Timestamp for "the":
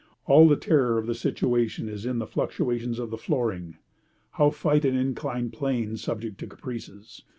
0.47-0.55, 1.05-1.13, 2.17-2.25, 3.11-3.19